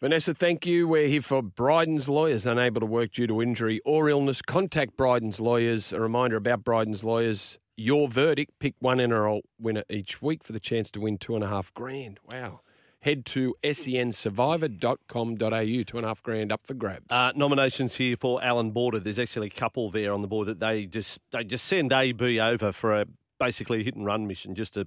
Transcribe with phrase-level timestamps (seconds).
[0.00, 0.88] Vanessa, thank you.
[0.88, 2.46] We're here for Bryden's Lawyers.
[2.46, 5.92] Unable to work due to injury or illness, contact Bryden's Lawyers.
[5.92, 8.52] A reminder about Bryden's Lawyers your verdict.
[8.60, 11.74] Pick one NRL winner each week for the chance to win two and a half
[11.74, 12.18] grand.
[12.32, 12.60] Wow.
[13.00, 15.82] Head to sensurvivor.com.au.
[15.84, 17.04] Two and a half grand up for grabs.
[17.10, 19.00] Uh, nominations here for Allan Border.
[19.00, 22.40] There's actually a couple there on the board that they just they just send AB
[22.40, 23.04] over for a
[23.38, 24.86] basically a hit and run mission just to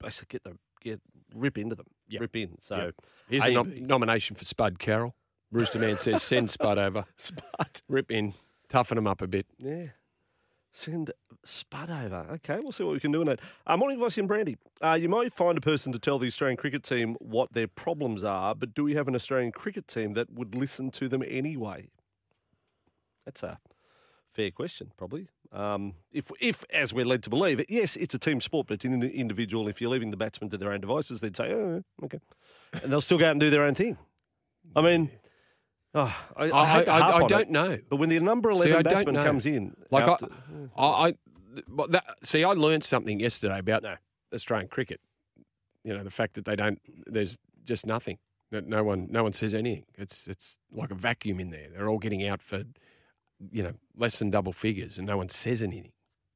[0.00, 1.00] basically get the get
[1.34, 2.20] rip into them, Yep.
[2.20, 2.58] rip in.
[2.60, 2.94] So Yep.
[3.28, 5.14] Here's a nom- nomination for Spud Carroll.
[5.50, 7.04] Rooster Man says send Spud over.
[7.16, 7.82] Spud.
[7.88, 8.34] Rip in.
[8.68, 9.46] Toughen him up a bit.
[9.58, 9.86] Yeah.
[10.72, 11.10] Send
[11.44, 12.26] Spud over.
[12.36, 13.40] Okay, we'll see what we can do in that.
[13.66, 14.56] Uh, morning, Vossi and Brandy.
[14.80, 18.24] Uh, you might find a person to tell the Australian cricket team what their problems
[18.24, 21.90] are, but do we have an Australian cricket team that would listen to them anyway?
[23.26, 23.58] That's a
[24.30, 25.28] fair question, probably.
[25.52, 28.84] Um, if, if, as we're led to believe, yes, it's a team sport, but it's
[28.86, 29.68] an individual.
[29.68, 32.20] If you're leaving the batsmen to their own devices, they'd say, oh, okay.
[32.82, 33.98] And they'll still go out and do their own thing.
[34.74, 35.10] I mean,
[35.94, 37.78] oh, I, I, I, I, I on don't it, know.
[37.90, 40.28] But when the number 11 I don't batsman comes in, Like after-
[40.76, 41.14] I, I,
[41.90, 43.96] that, see, I learned something yesterday about No.
[44.32, 45.00] Australian cricket.
[45.84, 46.80] You know, the fact that they don't.
[47.06, 48.18] There's just nothing.
[48.50, 49.84] No, no one, no one says anything.
[49.98, 51.68] It's it's like a vacuum in there.
[51.74, 52.62] They're all getting out for,
[53.50, 55.92] you know, less than double figures, and no one says anything.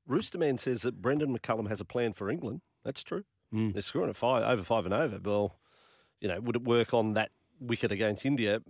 [0.09, 2.61] Roosterman says that Brendon McCullum has a plan for England.
[2.85, 3.25] That's true.
[3.53, 3.73] Mm.
[3.73, 5.19] They're scoring at five, over five and over.
[5.23, 5.57] Well,
[6.21, 8.63] you know, would it work on that wicket against India?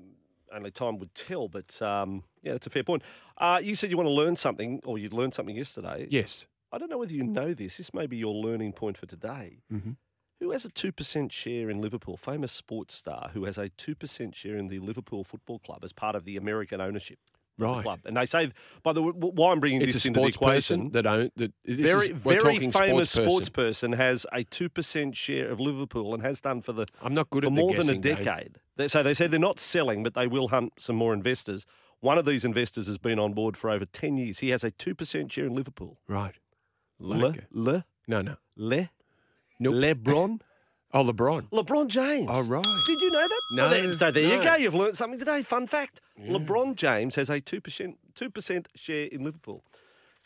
[0.53, 1.48] Only time would tell.
[1.48, 3.03] But um, yeah, that's a fair point.
[3.37, 6.06] Uh, you said you want to learn something, or you'd learned something yesterday.
[6.11, 6.47] Yes.
[6.73, 7.77] I don't know whether you know this.
[7.77, 9.59] This may be your learning point for today.
[9.72, 9.93] Mm-hmm.
[10.41, 12.16] Who has a 2% share in Liverpool?
[12.16, 16.15] Famous sports star who has a 2% share in the Liverpool Football Club as part
[16.15, 17.19] of the American ownership
[17.59, 17.83] Right.
[17.83, 18.00] club.
[18.05, 18.50] And they say,
[18.83, 20.91] by the way, why I'm bringing It's this into the sports equation.
[20.91, 21.53] person that own that.
[21.65, 23.91] This very, is, very famous sports, sports person.
[23.91, 27.45] person has a 2% share of Liverpool and has done for the I'm not good
[27.45, 28.00] for more than a game.
[28.16, 28.59] decade.
[28.77, 31.65] They, so they said they're not selling, but they will hunt some more investors.
[32.00, 34.41] One of these investors has been on board for over 10 years.
[34.41, 35.99] He has a 2% share in Liverpool.
[36.06, 36.34] Right.
[36.99, 38.37] Le, le, No, no.
[38.56, 38.91] le,
[39.59, 39.75] Nope.
[39.77, 40.41] LeBron,
[40.93, 41.49] Oh, LeBron.
[41.50, 42.27] LeBron James.
[42.31, 42.65] Oh, right.
[43.51, 44.55] No, there- so there you go.
[44.57, 45.43] You've learned something today.
[45.43, 46.33] Fun fact: Yeah.
[46.33, 49.62] LeBron James has a two percent two percent share in Liverpool.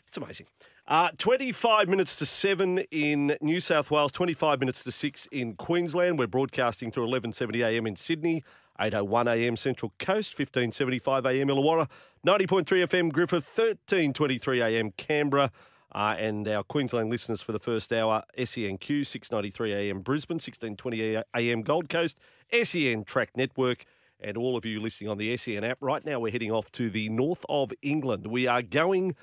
[0.07, 0.47] It's amazing.
[0.87, 6.19] Uh, 25 minutes to 7 in New South Wales, 25 minutes to 6 in Queensland.
[6.19, 7.87] We're broadcasting through 11.70 a.m.
[7.87, 8.43] in Sydney,
[8.77, 9.55] 8.01 a.m.
[9.55, 11.47] Central Coast, 15.75 a.m.
[11.47, 11.87] Illawarra,
[12.27, 14.91] 90.3 FM Griffith, 13.23 a.m.
[14.97, 15.51] Canberra.
[15.93, 19.99] Uh, and our Queensland listeners for the first hour, SENQ, 6.93 a.m.
[19.99, 21.61] Brisbane, 16.20 a.m.
[21.61, 22.17] Gold Coast,
[22.63, 23.85] SEN Track Network,
[24.19, 25.77] and all of you listening on the SEN app.
[25.81, 28.27] Right now we're heading off to the north of England.
[28.27, 29.15] We are going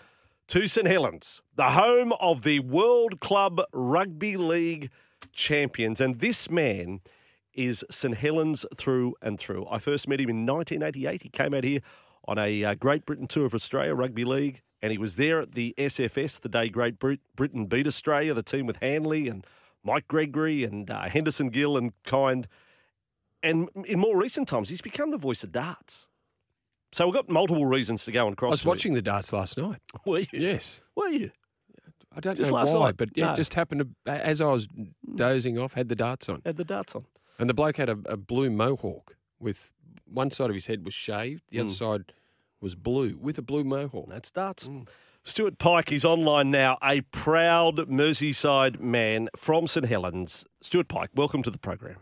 [0.49, 4.91] to St Helens, the home of the World Club Rugby League
[5.33, 6.01] champions.
[6.01, 7.01] And this man
[7.55, 9.67] is St Helens through and through.
[9.71, 11.23] I first met him in 1988.
[11.23, 11.81] He came out here
[12.29, 15.55] on a uh, Great Britain tour of Australia Rugby League, and he was there at
[15.55, 19.45] the SFS the day Great Brit- Britain beat Australia, the team with Hanley and
[19.83, 22.47] Mike Gregory and uh, Henderson Gill and Kind.
[23.43, 26.07] And in more recent times, he's become the voice of darts.
[26.93, 28.51] So we've got multiple reasons to go and cross.
[28.51, 29.81] I was watching the darts last night.
[30.05, 30.27] Were you?
[30.33, 30.81] Yes.
[30.97, 31.31] Were you?
[32.17, 32.97] I don't Just know last why, night?
[32.97, 33.33] but yeah, No.
[33.33, 34.67] it just happened to, as I was
[35.15, 36.43] dozing off, had the darts on.
[36.45, 37.05] Had the darts on.
[37.39, 39.73] And the bloke had a, a blue mohawk with
[40.11, 41.73] one side of his head was shaved, the other Mm.
[41.75, 42.13] side
[42.61, 44.09] was blue with a blue mohawk.
[44.09, 44.69] That's darts.
[44.69, 44.89] Mm.
[45.23, 50.45] Stuart Pyke is online now, a proud Merseyside man from St Helens.
[50.63, 51.97] Stuart Pyke, welcome to the program.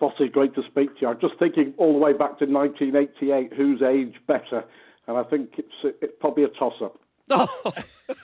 [0.00, 1.08] Vossi, great to speak to you.
[1.08, 4.64] I'm just thinking all the way back to 1988, who's age better?
[5.06, 6.98] And I think it's, it's probably a toss-up.
[7.30, 7.72] Oh,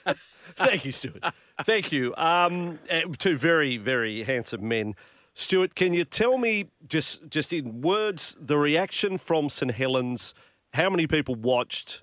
[0.55, 1.23] thank you, Stuart.
[1.63, 2.13] Thank you.
[2.15, 4.95] Um, uh, two very, very handsome men.
[5.33, 10.33] Stuart, can you tell me just just in words the reaction from St Helens?
[10.73, 12.01] How many people watched,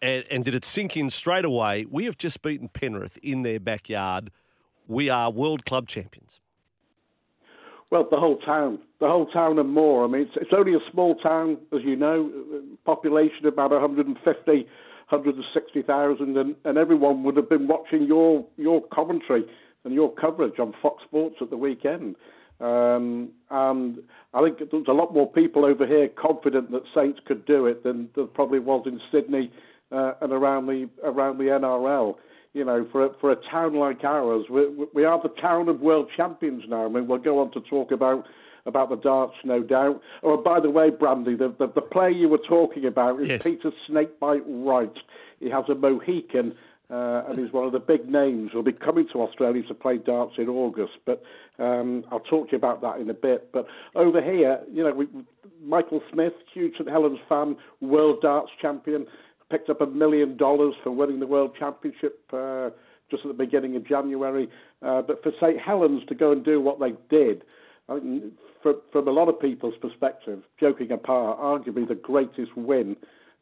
[0.00, 1.86] and, and did it sink in straight away?
[1.90, 4.30] We have just beaten Penrith in their backyard.
[4.86, 6.40] We are world club champions.
[7.90, 10.04] Well, the whole town, the whole town and more.
[10.04, 12.30] I mean, it's, it's only a small town, as you know,
[12.84, 19.44] population about 150, 160,000, and, and everyone would have been watching your your commentary
[19.84, 22.16] and your coverage on Fox Sports at the weekend.
[22.60, 23.98] Um, and
[24.32, 27.82] I think there's a lot more people over here confident that Saints could do it
[27.84, 29.50] than there probably was in Sydney
[29.92, 32.14] uh, and around the around the NRL.
[32.54, 35.80] You know, for a, for a town like ours, we, we are the town of
[35.80, 36.86] world champions now.
[36.86, 38.24] I mean, we'll go on to talk about
[38.64, 40.00] about the darts, no doubt.
[40.22, 43.42] Oh, by the way, Brandy, the, the, the player you were talking about is yes.
[43.42, 44.92] Peter Snakebite Wright.
[45.38, 46.54] He has a Mohican.
[46.88, 48.50] Uh, and he's one of the big names.
[48.52, 51.20] He'll be coming to Australia to play darts in August, but
[51.58, 53.50] um, I'll talk to you about that in a bit.
[53.52, 53.66] But
[53.96, 55.08] over here, you know, we,
[55.64, 59.06] Michael Smith, huge St Helens fan, world darts champion,
[59.50, 62.70] picked up a million dollars for winning the world championship uh,
[63.10, 64.48] just at the beginning of January.
[64.80, 67.42] Uh, but for St Helens to go and do what they did,
[67.88, 72.96] I think from, from a lot of people's perspective, joking apart, arguably the greatest win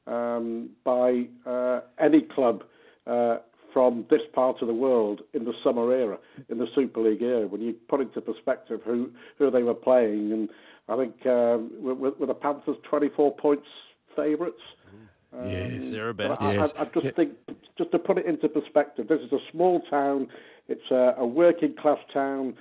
[0.06, 2.64] um, by uh, any club
[3.06, 3.38] uh,
[3.72, 6.18] from this part of the world in the summer era,
[6.48, 7.46] in the Super League era.
[7.46, 10.48] When you put into perspective who, who they were playing, and
[10.88, 13.66] I think um, were, were the Panthers 24 points
[14.14, 14.60] favourites.
[15.36, 16.44] Um, yes, thereabouts.
[16.44, 16.72] I, yes.
[16.76, 17.10] I, I just yeah.
[17.16, 17.32] think,
[17.76, 20.28] just to put it into perspective, this is a small town.
[20.68, 22.54] It's a, a working class town.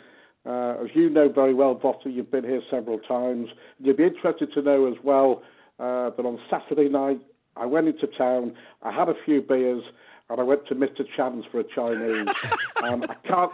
[0.46, 3.50] Uh, as you know very well, Vossi, you've been here several times.
[3.80, 5.42] You'd be interested to know as well
[5.80, 7.22] uh, that on Saturday night,
[7.56, 9.84] I went into town, I had a few beers,
[10.30, 11.06] and I went to Mr.
[11.16, 12.28] Chan's for a Chinese.
[12.84, 13.52] um, I can't,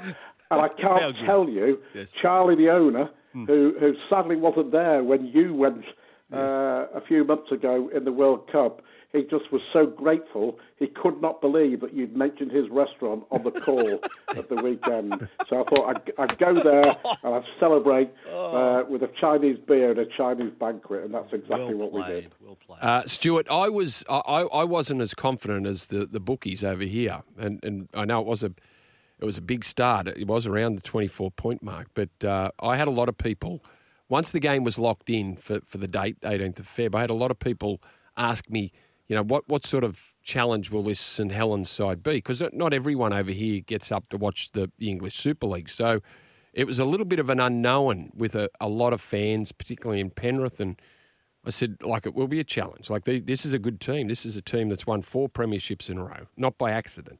[0.51, 2.12] and I can't tell you, yes.
[2.12, 3.45] Charlie, the owner, hmm.
[3.45, 5.83] who, who sadly wasn't there when you went
[6.31, 6.50] yes.
[6.50, 8.81] uh, a few months ago in the World Cup,
[9.12, 10.60] he just was so grateful.
[10.78, 14.00] He could not believe that you'd mentioned his restaurant on the call
[14.36, 15.28] at the weekend.
[15.50, 16.84] So I thought I'd, I'd go there
[17.24, 21.74] and I'd celebrate uh, with a Chinese beer and a Chinese banquet, and that's exactly
[21.74, 22.32] well what we did.
[22.40, 22.80] Well played.
[22.82, 27.24] Uh, Stuart, I was I, I wasn't as confident as the, the bookies over here,
[27.38, 28.54] and and I know it was a
[29.18, 30.08] it was a big start.
[30.08, 33.18] It was around the twenty four point mark, but uh, I had a lot of
[33.18, 33.64] people.
[34.08, 37.12] Once the game was locked in for, for the date, 18th of Feb, I had
[37.12, 37.80] a lot of people
[38.18, 38.72] ask me,
[39.10, 42.14] you know, what, what sort of challenge will this St Helens side be?
[42.14, 45.68] Because not everyone over here gets up to watch the, the English Super League.
[45.68, 46.02] So
[46.54, 50.00] it was a little bit of an unknown with a, a lot of fans, particularly
[50.00, 50.60] in Penrith.
[50.60, 50.80] And
[51.44, 52.92] I said, like, it will be a challenge.
[52.92, 54.08] Like, they, this is a good team.
[54.08, 57.20] This is a team that's won four premierships in a row, not by accident.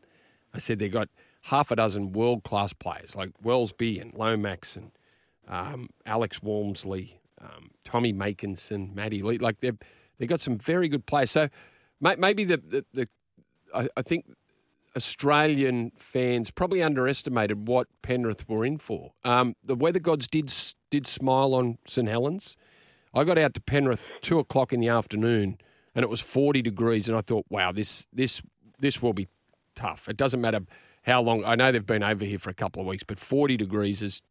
[0.54, 1.10] I said they've got
[1.44, 4.92] half a dozen world class players like Welsby and Lomax and
[5.48, 9.40] um, Alex Walmsley, um, Tommy Makinson, Matty Lee.
[9.40, 9.78] Like, they've,
[10.20, 11.32] they've got some very good players.
[11.32, 11.50] So,
[12.02, 13.10] Maybe the, the, the
[13.74, 14.26] I, I think
[14.96, 19.12] Australian fans probably underestimated what Penrith were in for.
[19.24, 20.54] Um, the weather gods did
[20.90, 22.58] did smile on St Helens.
[23.14, 25.58] I got out to Penrith two o'clock in the afternoon,
[25.94, 28.42] and it was forty degrees, and I thought, wow, this this
[28.80, 29.28] this will be
[29.76, 30.08] tough.
[30.08, 30.62] It doesn't matter
[31.04, 31.44] how long.
[31.44, 34.22] I know they've been over here for a couple of weeks, but forty degrees is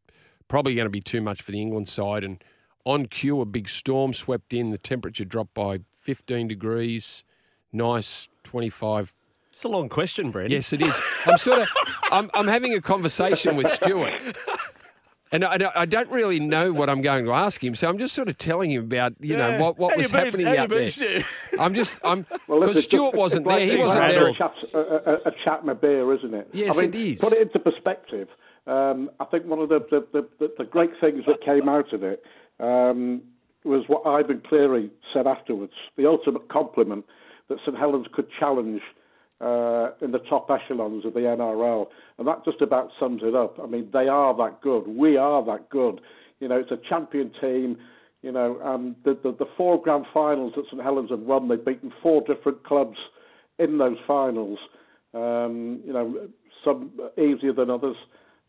[0.49, 2.25] probably going to be too much for the England side.
[2.25, 2.43] And
[2.85, 4.71] on cue, a big storm swept in.
[4.71, 7.25] The temperature dropped by fifteen degrees
[7.73, 9.15] nice 25.
[9.53, 10.51] It's a long question, Brent.
[10.51, 11.01] Yes, it is.
[11.27, 11.69] I'm sort of,
[12.13, 14.37] I'm, I'm having a conversation with Stuart.
[15.31, 18.15] And I, I, don't really know what I'm going to ask him, so I'm just
[18.15, 21.23] sort of telling him about you know what, what was happening been, out there.
[21.59, 23.67] I'm just I'm because well, Stuart wasn't there.
[23.67, 24.29] He wasn't there.
[24.29, 26.49] A chat, a, a, a chat and a beer, isn't it?
[26.53, 27.21] Yes, I mean, it is.
[27.21, 28.29] Put it into perspective.
[28.67, 32.03] Um, I think one of the the, the, the, great things that came out of
[32.03, 32.23] it
[32.59, 33.23] um,
[33.65, 35.75] was what Ivan Cleary said afterwards.
[35.97, 37.05] The ultimate compliment
[37.49, 38.81] that St Helens could challenge
[39.41, 41.87] uh, in the top echelons of the NRL,
[42.19, 43.59] and that just about sums it up.
[43.63, 44.89] I mean, they are that good.
[44.89, 46.01] We are that good.
[46.41, 47.79] You know, it's a champion team.
[48.23, 51.65] You know, um, the, the, the four grand finals that St Helens have won, they've
[51.65, 52.99] beaten four different clubs
[53.61, 54.59] in those finals.
[55.15, 56.29] Um, you know,
[56.65, 57.97] some easier than others.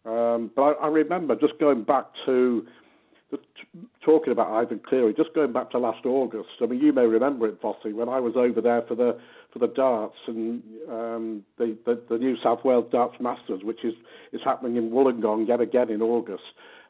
[0.05, 2.65] Um, but I, I remember just going back to
[4.03, 6.49] talking about Ivan Cleary, just going back to last August.
[6.61, 9.17] I mean, you may remember it, Vossi, when I was over there for the
[9.51, 13.93] for the darts and um, the, the, the New South Wales Darts Masters, which is
[14.31, 16.43] is happening in Wollongong yet again in August.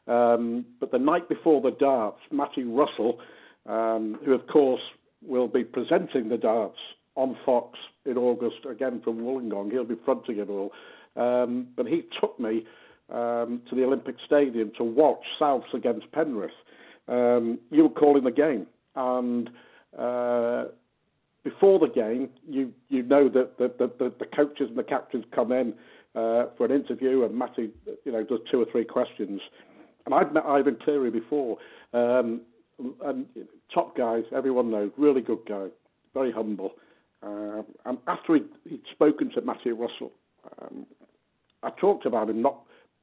[0.06, 3.18] Um, but the night before the darts, Matty Russell,
[3.66, 4.80] um, who of course
[5.26, 6.78] will be presenting the darts
[7.16, 10.72] on Fox in August again from Wollongong, he'll be fronting it all.
[11.16, 12.64] Um, but he took me
[13.10, 16.50] um, to the Olympic Stadium to watch Souths against Penrith.
[17.10, 19.50] Um, you were calling the game, and
[19.98, 20.66] uh,
[21.42, 25.50] before the game, you you know that the, the, the coaches and the captains come
[25.52, 25.74] in
[26.14, 27.70] uh, for an interview, and Matty,
[28.04, 29.40] you know, does two or three questions.
[30.06, 31.58] And I've met Ivan Cleary before,
[31.92, 32.42] um,
[33.04, 33.26] and
[33.72, 35.66] top guys, everyone knows, really good guy,
[36.14, 36.72] very humble.
[37.22, 40.12] Uh, and after he'd, he'd, spoken to Matthew Russell,
[40.62, 40.86] um,
[41.62, 42.62] I talked about him not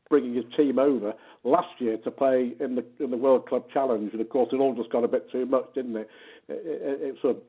[0.09, 4.11] bringing his team over last year to play in the in the World Club Challenge,
[4.11, 6.09] and of course it all just got a bit too much, didn't it?
[6.49, 7.41] It, it, it sort of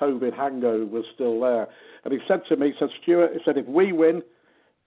[0.00, 1.68] COVID hangover was still there,
[2.04, 4.22] and he said to me, he said Stuart, he said if we win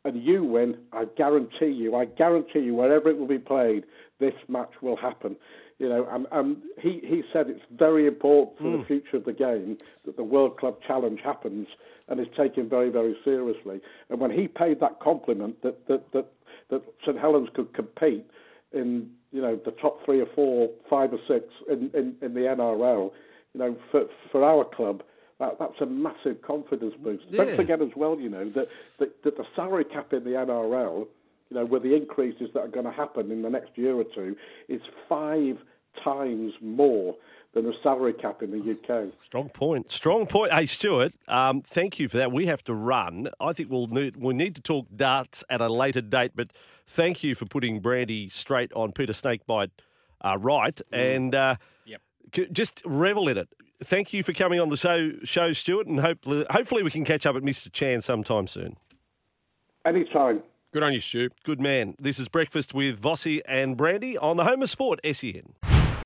[0.06, 3.86] and you win, I guarantee you, I guarantee you, wherever it will be played,
[4.20, 5.36] this match will happen.
[5.80, 8.72] You know, and, and he, he said it's very important for mm.
[8.74, 8.88] the hmm.
[8.88, 11.68] future of the game that the World Club Challenge happens
[12.08, 13.82] and is taken very, very seriously.
[14.10, 16.32] And when he paid that compliment that, that, that,
[16.70, 18.26] that St Helens could compete
[18.74, 22.42] in, you know, the top three or four, five or six in, in, in the
[22.42, 23.12] NRL,
[23.54, 25.04] you know, for, for our club,
[25.40, 27.26] that, that's a massive confidence boost.
[27.30, 27.46] Yeah.
[27.46, 28.68] Don't forget as well, you know, that,
[29.00, 31.08] that, that the salary cap in the NRL
[31.50, 34.04] you know, with the increases that are going to happen in the next year or
[34.04, 34.36] two,
[34.68, 35.58] is five
[36.04, 37.16] times more
[37.56, 39.12] than a salary cap in the UK.
[39.24, 39.92] Strong point.
[39.92, 40.52] Strong point.
[40.52, 42.32] Hey, Stuart, um, thank you for that.
[42.32, 43.30] We have to run.
[43.40, 46.52] I think we'll need, we'll need to talk darts at a later date, but
[46.86, 49.72] thank you for putting Brandy straight on Peter Snakebite
[50.22, 50.80] uh, Wright.
[50.94, 51.16] Mm.
[51.16, 52.02] And uh, yep.
[52.52, 53.48] just revel in it.
[53.84, 57.26] Thank you for coming on the show, show Stuart, and hopefully, hopefully we can catch
[57.26, 57.72] up at Mr.
[57.72, 58.76] Chan sometime soon.
[59.86, 60.44] Anytime.
[60.74, 61.30] Good on you, Stu.
[61.46, 61.96] Good man.
[61.98, 65.54] This is Breakfast with Vossi and Brandy on the Home of Sport, SEN.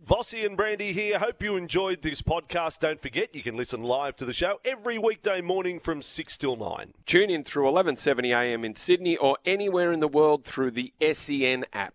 [0.10, 1.20] Vossi and Brandy here.
[1.20, 2.80] Hope you enjoyed this podcast.
[2.80, 6.56] Don't forget, you can listen live to the show every weekday morning from 6 till
[6.56, 6.96] 9.
[7.06, 11.88] Tune in through 11.70am in Sydney or anywhere in the world through the SEN app.